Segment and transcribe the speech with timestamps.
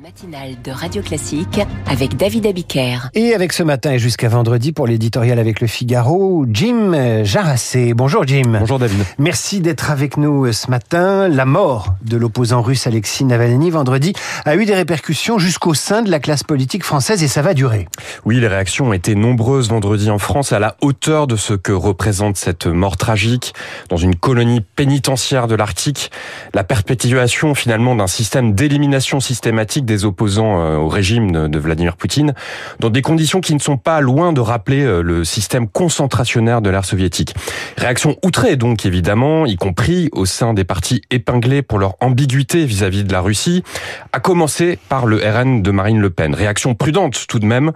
[0.00, 1.60] matinale de Radio Classique
[1.90, 3.08] avec David Abiker.
[3.14, 7.94] Et avec ce matin et jusqu'à vendredi pour l'éditorial avec le Figaro, Jim Jarassé.
[7.94, 8.58] Bonjour Jim.
[8.60, 8.98] Bonjour David.
[9.18, 11.26] Merci d'être avec nous ce matin.
[11.26, 14.12] La mort de l'opposant russe Alexis Navalny vendredi
[14.44, 17.88] a eu des répercussions jusqu'au sein de la classe politique française et ça va durer.
[18.24, 21.72] Oui, les réactions ont été nombreuses vendredi en France à la hauteur de ce que
[21.72, 23.52] représente cette mort tragique
[23.88, 26.12] dans une colonie pénitentiaire de l'Arctique.
[26.54, 32.34] La perpétuation finalement d'un système d'élimination systématique des opposants euh, au régime de Vladimir Poutine,
[32.78, 36.70] dans des conditions qui ne sont pas loin de rappeler euh, le système concentrationnaire de
[36.70, 37.34] l'ère soviétique.
[37.76, 43.02] Réaction outrée donc évidemment, y compris au sein des partis épinglés pour leur ambiguïté vis-à-vis
[43.02, 43.64] de la Russie,
[44.12, 46.34] à commencer par le RN de Marine Le Pen.
[46.34, 47.72] Réaction prudente tout de même,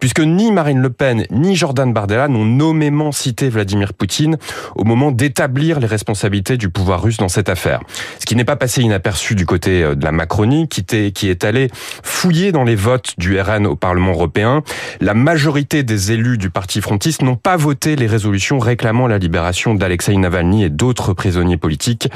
[0.00, 4.38] puisque ni Marine Le Pen ni Jordan Bardella n'ont nommément cité Vladimir Poutine
[4.76, 7.80] au moment d'établir les responsabilités du pouvoir russe dans cette affaire.
[8.20, 10.80] Ce qui n'est pas passé inaperçu du côté euh, de la Macronie, qui,
[11.28, 11.68] est allé
[12.02, 14.62] fouiller dans les votes du RN au Parlement européen.
[15.00, 19.74] La majorité des élus du parti frontiste n'ont pas voté les résolutions réclamant la libération
[19.74, 22.08] d'Alexei Navalny et d'autres prisonniers politiques.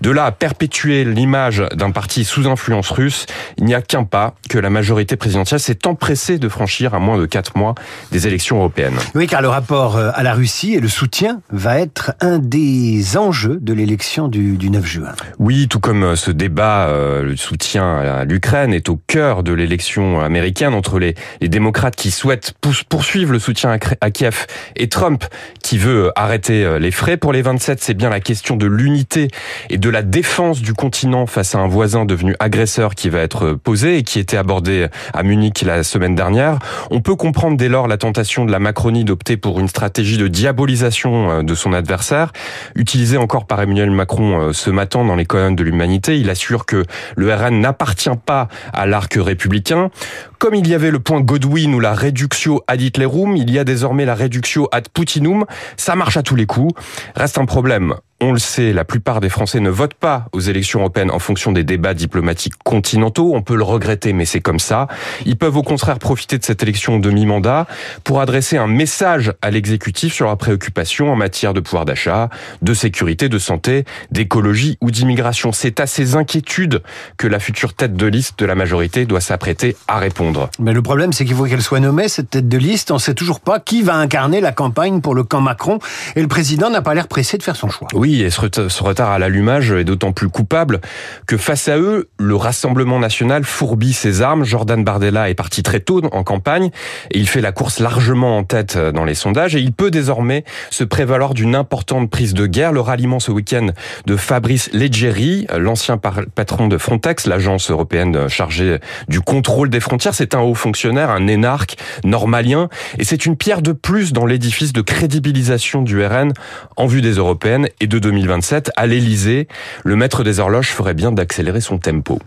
[0.00, 3.26] De là à perpétuer l'image d'un parti sous influence russe,
[3.58, 7.18] il n'y a qu'un pas que la majorité présidentielle s'est empressée de franchir à moins
[7.18, 7.74] de quatre mois
[8.12, 8.96] des élections européennes.
[9.14, 13.16] Oui, car le rapport euh, à la Russie et le soutien va être un des
[13.16, 15.12] enjeux de l'élection du, du 9 juin.
[15.38, 19.52] Oui, tout comme euh, ce débat, euh, le soutien à l'Ukraine est au cœur de
[19.52, 22.54] l'élection américaine entre les, les, démocrates qui souhaitent
[22.88, 24.46] poursuivre le soutien à, Kiev
[24.76, 25.24] et Trump
[25.62, 27.16] qui veut arrêter euh, les frais.
[27.16, 29.28] Pour les 27, c'est bien la question de l'unité
[29.70, 33.52] et de la défense du continent face à un voisin devenu agresseur qui va être
[33.52, 36.58] posée et qui était abordé à Munich la semaine dernière.
[36.90, 40.28] On peut comprendre dès lors la tentation de la Macronie d'opter pour une stratégie de
[40.28, 42.32] diabolisation euh, de son adversaire,
[42.74, 46.18] utilisée encore par Emmanuel Macron euh, ce matin dans les colonnes de l'humanité.
[46.18, 46.84] Il assure que
[47.16, 49.90] le RN n'appartient pas à l'arc républicain.
[50.38, 53.64] Comme il y avait le point Godwin ou la reductio ad Hitlerum, il y a
[53.64, 55.44] désormais la reductio ad Putinum.
[55.76, 56.74] Ça marche à tous les coups.
[57.14, 60.80] Reste un problème on le sait, la plupart des Français ne votent pas aux élections
[60.80, 63.32] européennes en fonction des débats diplomatiques continentaux.
[63.34, 64.88] On peut le regretter, mais c'est comme ça.
[65.26, 67.66] Ils peuvent au contraire profiter de cette élection demi-mandat
[68.04, 72.30] pour adresser un message à l'exécutif sur la préoccupation en matière de pouvoir d'achat,
[72.62, 75.52] de sécurité, de santé, d'écologie ou d'immigration.
[75.52, 76.82] C'est à ces inquiétudes
[77.18, 80.48] que la future tête de liste de la majorité doit s'apprêter à répondre.
[80.58, 82.90] Mais le problème, c'est qu'il faut qu'elle soit nommée, cette tête de liste.
[82.90, 85.80] On ne sait toujours pas qui va incarner la campagne pour le camp Macron.
[86.14, 87.88] Et le président n'a pas l'air pressé de faire son choix.
[87.92, 90.80] Oui, et ce retard à l'allumage est d'autant plus coupable
[91.26, 94.44] que face à eux, le Rassemblement national fourbit ses armes.
[94.44, 96.70] Jordan Bardella est parti très tôt en campagne
[97.10, 100.44] et il fait la course largement en tête dans les sondages et il peut désormais
[100.70, 102.72] se prévaloir d'une importante prise de guerre.
[102.72, 103.68] Le ralliement ce week-end
[104.06, 108.78] de Fabrice Leggeri, l'ancien patron de Frontex, l'agence européenne chargée
[109.08, 112.68] du contrôle des frontières, c'est un haut fonctionnaire, un énarque normalien
[112.98, 116.32] et c'est une pierre de plus dans l'édifice de crédibilisation du RN
[116.76, 119.48] en vue des européennes et de 2027 à l'Elysée.
[119.84, 122.20] Le maître des horloges ferait bien d'accélérer son tempo.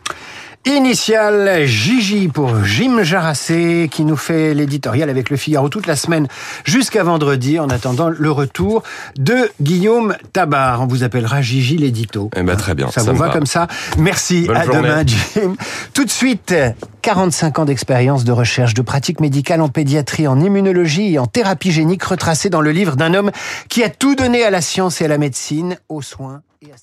[0.66, 6.28] Initial Gigi pour Jim Jarassé qui nous fait l'éditorial avec le Figaro toute la semaine
[6.66, 8.84] jusqu'à vendredi en attendant le retour
[9.18, 10.82] de Guillaume Tabar.
[10.82, 12.30] On vous appellera Gigi l'édito.
[12.36, 12.92] Eh ben, très bien.
[12.92, 13.68] Ça, vous va, comme ça
[13.98, 14.48] Merci.
[14.54, 15.56] à demain Jim.
[15.94, 16.54] Tout de suite
[17.02, 21.72] 45 ans d'expérience de recherche, de pratique médicale en pédiatrie, en immunologie et en thérapie
[21.72, 23.32] génique retracée dans le livre d'un homme
[23.70, 26.76] qui a tout donné à la science et à la médecine, aux soins et à